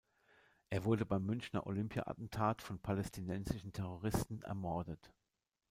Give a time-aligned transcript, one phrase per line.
[0.71, 5.13] Er wurde beim Münchner Olympia-Attentat von palästinensischen Terroristen ermordet.